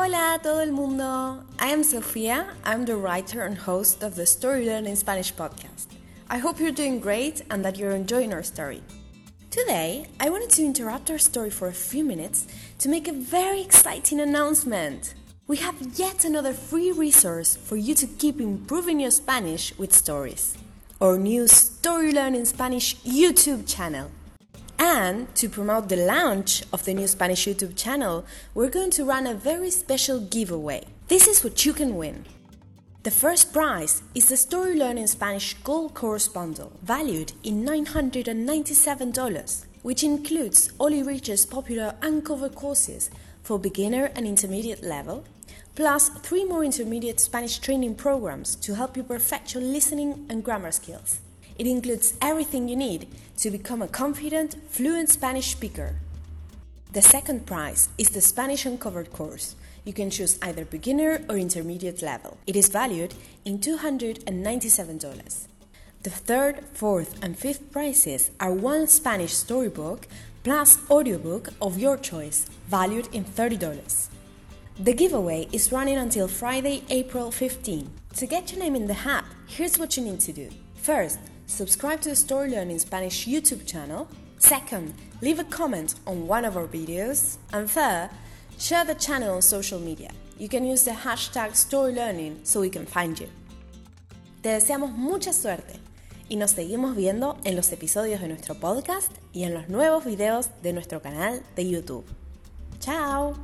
[0.00, 1.42] Hola todo el mundo.
[1.58, 2.46] I am Sofia.
[2.62, 5.88] I'm the writer and host of the StoryLearning Spanish podcast.
[6.30, 8.80] I hope you're doing great and that you're enjoying our story.
[9.50, 12.46] Today, I wanted to interrupt our story for a few minutes
[12.78, 15.14] to make a very exciting announcement.
[15.48, 20.56] We have yet another free resource for you to keep improving your Spanish with stories.
[21.00, 24.12] Our new StoryLearning Spanish YouTube channel.
[24.78, 29.26] And to promote the launch of the new Spanish YouTube channel, we're going to run
[29.26, 30.84] a very special giveaway.
[31.08, 32.24] This is what you can win.
[33.02, 40.70] The first prize is the StoryLearning Spanish Gold Course Bundle, valued in $997, which includes
[40.78, 43.10] Olly Richards' popular Uncovered courses
[43.42, 45.24] for beginner and intermediate level,
[45.74, 50.70] plus three more intermediate Spanish training programs to help you perfect your listening and grammar
[50.70, 51.20] skills.
[51.58, 53.08] It includes everything you need
[53.38, 55.96] to become a confident, fluent Spanish speaker.
[56.92, 59.56] The second prize is the Spanish Uncovered course.
[59.84, 62.38] You can choose either beginner or intermediate level.
[62.46, 65.48] It is valued in $297.
[66.04, 70.06] The third, fourth, and fifth prizes are one Spanish storybook
[70.44, 74.08] plus audiobook of your choice, valued in $30.
[74.80, 77.90] The giveaway is running until Friday, April 15.
[78.14, 80.48] To get your name in the hat, here's what you need to do.
[80.76, 84.06] First, subscribe to the StoryLearning Spanish YouTube channel.
[84.38, 87.38] Second, leave a comment on one of our videos.
[87.52, 88.10] And third,
[88.56, 90.12] share the channel on social media.
[90.38, 93.28] You can use the hashtag StoryLearning so we can find you.
[94.44, 95.80] Te deseamos mucha suerte
[96.28, 100.50] y nos seguimos viendo en los episodios de nuestro podcast y en los nuevos videos
[100.62, 102.04] de nuestro canal de YouTube.
[102.78, 103.34] ¡Chao!